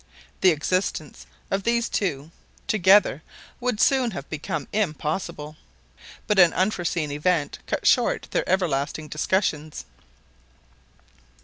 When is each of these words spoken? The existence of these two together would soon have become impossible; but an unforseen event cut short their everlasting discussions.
The 0.39 0.49
existence 0.49 1.27
of 1.51 1.61
these 1.61 1.87
two 1.87 2.31
together 2.65 3.21
would 3.59 3.79
soon 3.79 4.09
have 4.09 4.27
become 4.31 4.67
impossible; 4.73 5.57
but 6.25 6.39
an 6.39 6.53
unforseen 6.53 7.11
event 7.11 7.59
cut 7.67 7.85
short 7.85 8.27
their 8.31 8.49
everlasting 8.49 9.09
discussions. 9.09 9.85